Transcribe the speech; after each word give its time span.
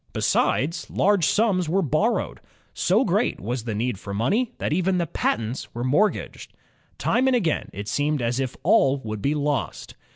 Besides, 0.13 0.89
large 0.89 1.25
sums 1.27 1.69
were 1.69 1.83
borrowed. 1.83 2.41
So 2.73 3.05
great 3.05 3.39
was 3.39 3.65
the 3.65 3.75
need 3.75 3.99
for 3.99 4.15
money 4.15 4.51
that 4.57 4.73
even 4.73 4.97
the 4.97 5.05
patents 5.05 5.71
were 5.75 5.83
mortgaged. 5.83 6.53
Time 6.97 7.27
and 7.27 7.35
again 7.35 7.69
it 7.71 7.87
seemed 7.87 8.19
as 8.19 8.39
if 8.39 8.57
all 8.63 8.97
would 9.03 9.21
be 9.21 9.35
lost. 9.35 9.93